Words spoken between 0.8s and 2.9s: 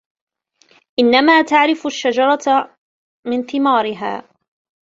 إنما تعرف الشجرة